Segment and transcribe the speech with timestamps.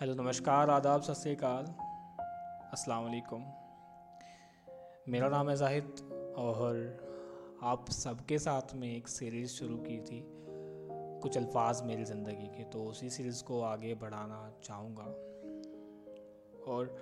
[0.00, 1.64] Hello, नमस्कार, आदाब, सत श्रीकाल।
[2.72, 3.42] अस्सलाम वालेकुम।
[5.08, 6.78] मेरा नाम है जाहिद और
[7.62, 10.22] आप सबके साथ में एक सीरीज़ शुरू की थी
[11.22, 15.04] कुछ अल्फाज मेरी ज़िंदगी के तो उसी सीरीज़ को आगे बढ़ाना चाहूँगा।
[16.72, 16.96] और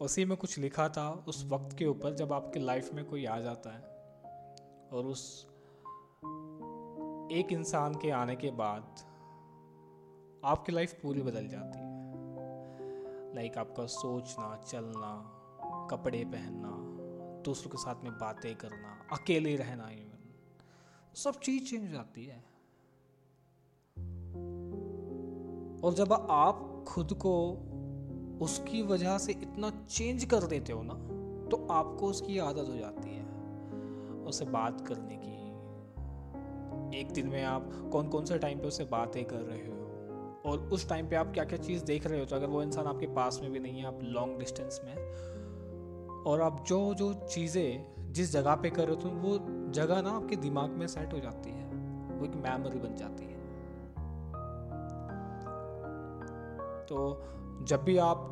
[0.00, 3.40] उसी में कुछ लिखा था, उस वक्त के ऊपर जब आपके लाइफ में कोई आ
[3.40, 3.82] जाता है
[4.92, 5.46] और उस
[7.32, 9.10] एक इंसान के आने के बाद
[10.44, 15.10] आपकी लाइफ पूरी बदल जाती है। लाइक आपका सोचना, चलना,
[15.90, 16.70] कपड़े पहनना
[17.42, 20.08] दूसरों के साथ में बातें करना, अकेले रहना इवन
[21.14, 22.38] सब चीज़ चेंज हो जाती है।
[25.84, 27.34] और जब आप खुद को
[28.42, 30.94] उसकी वजह से इतना चेंज कर देते हो ना
[31.48, 33.26] तो आपको उसकी आदत हो जाती है
[34.24, 35.30] उससे बात करने की।
[37.00, 39.81] एक दिन में आप कौन कौन से टाइम पे उससे बातें कर रहे हो?
[40.46, 42.86] और उस टाइम पे आप क्या क्या चीज़ देख रहे हो तो अगर वो इंसान
[42.86, 44.94] आपके पास में भी नहीं है, आप लॉन्ग डिस्टेंस में
[46.26, 49.38] और आप जो जो चीज़ें जिस जगह पे कर रहे हो तो वो
[49.72, 51.64] जगह ना आपके दिमाग में सेट हो जाती है।
[52.18, 53.30] वो एक मेमोरी बन जाती है।
[56.86, 58.28] तो जब भी आप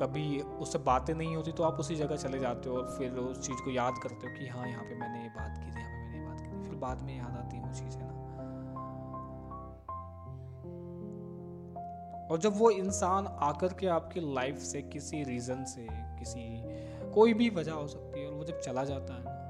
[0.00, 3.46] कभी उससे बातें नहीं होती तो आप उसी जगह चले जाते हो और फिर उस
[3.46, 5.90] चीज़ को याद करते हो कि हाँ यहाँ पे मैंने ये बात की थी, यहाँ
[5.90, 8.13] पे मैंने ये बात की थी। फिर बाद में याद आती है वो चीज़ें ना।
[12.30, 16.62] और जब वो इंसान आकर के आपकी लाइफ से किसी रीज़न से, किसी,
[17.10, 19.44] कोई भी वजह हो सकती है और वो जब चला जाता है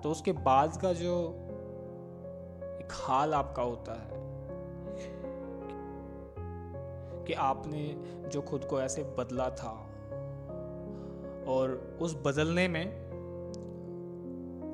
[0.00, 1.34] तो उसके बाद का जो
[2.80, 4.22] एक हाल आपका होता है
[7.24, 7.96] कि आपने
[8.28, 9.88] जो खुद को ऐसे बदला था
[11.52, 13.01] और उस बदलने में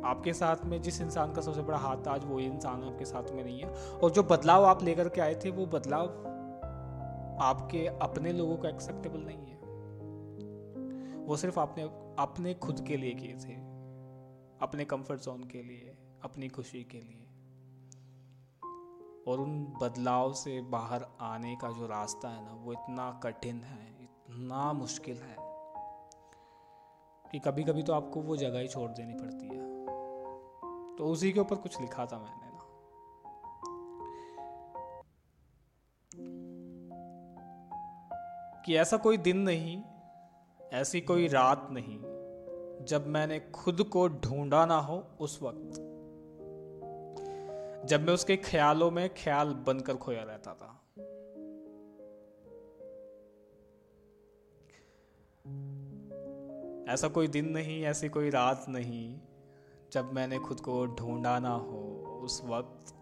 [0.09, 3.31] आपके साथ में, जिस इंसान का सबसे बड़ा हाथ था आज, वो इंसान आपके साथ
[3.31, 6.05] में नहीं है। और जो बदलाव आप लेकर के आए थे, वो बदलाव
[7.41, 9.59] आपके अपने लोगों का एक्सेप्टेबल नहीं है।
[11.17, 11.83] वो सिर्फ़ आपने
[12.19, 13.55] अपने खुद के लिए किए थे।
[14.63, 17.25] अपने कंफर्ट जोन के लिए, अपनी खुशी के लिए।
[19.29, 24.03] और उन बदलाव से बाहर आने का जो रास्ता है ना, वो इतना कठिन है,
[24.03, 25.37] इतना मुश्किल है
[27.33, 29.58] कि कभी कभी तो आपको वो जगह ही छोड़ देनी पड़ती है।
[30.99, 32.65] तो उसी के ऊपर कुछ लिखा था मैंने ना।
[38.67, 39.83] कि ऐसा कोई दिन नहीं,
[40.73, 41.99] ऐसी कोई रात नहीं,
[42.85, 45.73] जब मैंने खुद को ढूंढा ना हो उस वक्त,
[47.87, 50.75] जब मैं उसके ख्यालों में ख्याल बनकर खोया रहता था।
[56.93, 59.21] ऐसा कोई दिन नहीं, ऐसी कोई रात नहीं
[59.93, 61.79] जब मैंने खुद को ढूंढा ना हो
[62.23, 62.95] उस वक्त,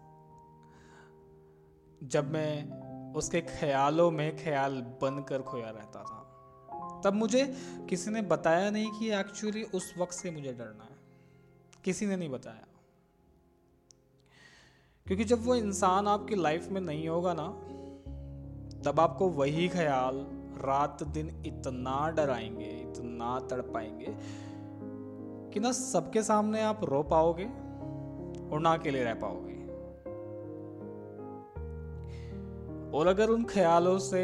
[2.03, 6.23] जब मैं उसके ख्यालों में ख्याल बनकर खोया रहता था,
[7.05, 7.55] तब मुझे
[7.89, 10.97] किसी ने बताया नहीं कि एक्चुअली उस वक्त से मुझे डरना है।
[11.85, 12.67] किसी ने नहीं बताया।
[15.05, 17.47] क्योंकि जब वो इंसान आपकी लाइफ में नहीं होगा ना,
[18.81, 20.27] तब आपको वही ख्याल
[20.61, 24.17] रात दिन इतना डराएँगे, इतना तड़पाएँगे
[25.53, 27.45] कि ना सबके सामने आप रो पाओगे
[28.49, 29.55] और ना अकेले रह पाओगे।
[32.97, 34.23] और अगर उन ख्यालों से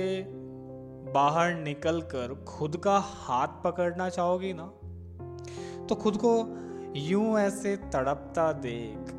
[1.14, 4.66] बाहर निकलकर खुद का हाथ पकड़ना चाहोगे ना
[5.90, 6.34] तो खुद को
[6.96, 9.12] यूँ ऐसे तड़पता देख,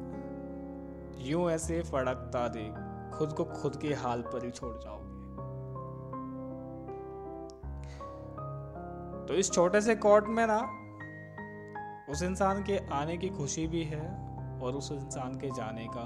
[1.18, 2.74] यूँ ऐसे फड़कता देख,
[3.18, 5.12] खुद को खुद के हाल पर ही छोड़ जाओगे।
[9.26, 10.60] तो इस छोटे से कोर्ट में ना
[12.14, 14.02] उस इंसान के आने की खुशी भी है
[14.60, 16.04] और उस इंसान के जाने का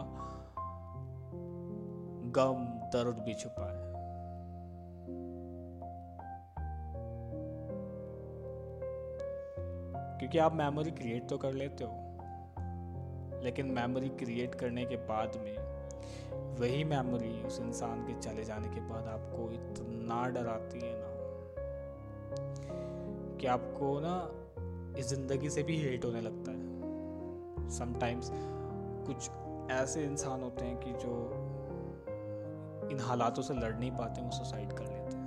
[2.35, 3.89] गम, दर्द भी छुपा है।
[10.19, 11.93] क्योंकि आप मेमोरी क्रिएट तो कर लेते हो,
[13.45, 15.57] लेकिन मेमोरी क्रिएट करने के बाद में
[16.61, 21.15] वही मेमोरी उस इंसान के चले जाने के बाद आपको इतना डराती है ना
[23.41, 24.38] कि आपको ना
[24.99, 26.59] इस ज़िंदगी से भी हेट होने लगता है।
[27.71, 28.31] समटाइम्स
[29.07, 29.31] कुछ
[29.71, 31.15] ऐसे इंसान होते हैं कि जो
[32.91, 35.27] इन हालातों से लड़ नहीं पाते, वो सुसाइड कर लेते हैं।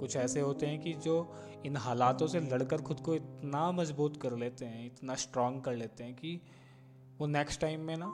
[0.00, 1.34] कुछ ऐसे होते हैं कि जो
[1.66, 6.04] इन हालातों से लड़कर खुद को इतना मज़बूत कर लेते हैं, इतना स्ट्रांग कर लेते
[6.04, 6.40] हैं कि
[7.18, 8.10] वो नेक्स्ट टाइम में ना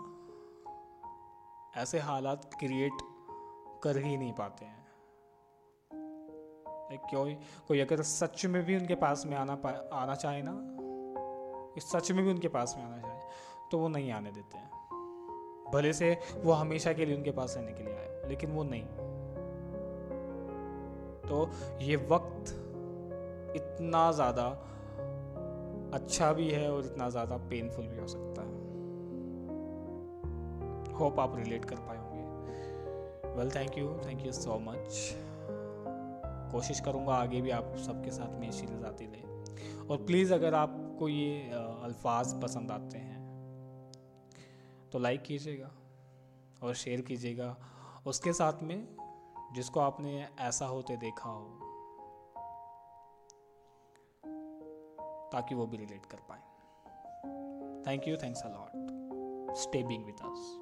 [1.81, 2.93] ऐसे हालात क्रिएट
[3.83, 4.82] कर ही नहीं पाते हैं।
[7.01, 7.25] क्यों?
[7.69, 9.53] कोई अगर सच में भी उनके पास में आना
[9.93, 10.55] आना चाहे ना
[11.81, 13.21] सच में भी उनके पास में आना चाहे
[13.71, 14.71] तो वो नहीं आने देते हैं।
[15.73, 18.85] भले से वो हमेशा के लिए उनके पास रहने के लिए आए, लेकिन वो नहीं।
[21.23, 21.49] तो
[21.83, 22.53] ये वक्त
[23.57, 24.47] इतना ज़्यादा
[25.95, 28.61] अच्छा भी है और इतना ज़्यादा पेनफुल भी हो सकता है।
[30.95, 35.17] होप आप रिलेट कर पाए होंगे। Well thank you thank you so much
[36.53, 40.55] कोशिश करूँगा आगे भी आप सबके साथ में ये चीज़ें आती रहे। और प्लीज़ अगर
[40.55, 41.51] आपको ये
[41.85, 43.21] अल्फाज पसंद आते हैं
[44.93, 45.71] तो लाइक कीजिएगा
[46.63, 47.57] और शेयर कीजिएगा।
[48.07, 48.87] उसके साथ में
[49.55, 51.59] जिसको आपने ऐसा होते देखा हो,
[55.33, 56.41] ताकि वो भी रिलेट कर पाए।
[57.87, 60.59] Thank you thanks a lot stay being with us